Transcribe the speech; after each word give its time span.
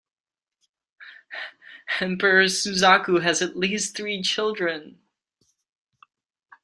Emperor 1.99 2.45
Suzaku 2.45 3.21
has 3.21 3.39
at 3.43 3.55
least 3.55 3.95
three 3.95 4.19
children. 4.23 4.97